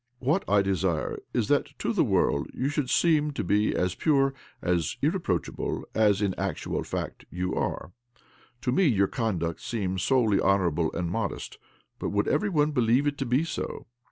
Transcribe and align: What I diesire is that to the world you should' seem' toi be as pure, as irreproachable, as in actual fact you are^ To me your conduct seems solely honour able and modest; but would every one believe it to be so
What 0.17 0.43
I 0.49 0.63
diesire 0.63 1.19
is 1.31 1.47
that 1.49 1.77
to 1.77 1.93
the 1.93 2.03
world 2.03 2.47
you 2.55 2.69
should' 2.69 2.89
seem' 2.89 3.29
toi 3.33 3.43
be 3.43 3.75
as 3.75 3.93
pure, 3.93 4.33
as 4.59 4.97
irreproachable, 5.03 5.85
as 5.93 6.23
in 6.23 6.33
actual 6.39 6.83
fact 6.83 7.25
you 7.29 7.51
are^ 7.51 7.91
To 8.61 8.71
me 8.71 8.87
your 8.87 9.05
conduct 9.05 9.61
seems 9.61 10.01
solely 10.01 10.39
honour 10.39 10.69
able 10.69 10.91
and 10.93 11.11
modest; 11.11 11.59
but 11.99 12.09
would 12.09 12.27
every 12.27 12.49
one 12.49 12.71
believe 12.71 13.05
it 13.05 13.19
to 13.19 13.27
be 13.27 13.43
so 13.43 13.85